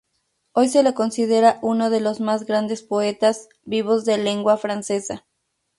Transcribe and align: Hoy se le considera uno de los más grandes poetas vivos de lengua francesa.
Hoy 0.53 0.67
se 0.67 0.81
le 0.81 0.95
considera 0.95 1.59
uno 1.61 1.91
de 1.91 2.01
los 2.01 2.21
más 2.21 2.45
grandes 2.45 2.81
poetas 2.81 3.49
vivos 3.65 4.03
de 4.03 4.17
lengua 4.17 4.57
francesa. 4.57 5.27